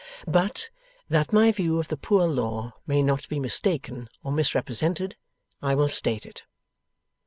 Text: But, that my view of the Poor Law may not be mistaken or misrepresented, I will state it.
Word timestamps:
But, 0.25 0.71
that 1.09 1.31
my 1.31 1.51
view 1.51 1.77
of 1.77 1.89
the 1.89 1.95
Poor 1.95 2.25
Law 2.25 2.73
may 2.87 3.03
not 3.03 3.29
be 3.29 3.39
mistaken 3.39 4.09
or 4.23 4.31
misrepresented, 4.31 5.15
I 5.61 5.75
will 5.75 5.89
state 5.89 6.25
it. 6.25 6.41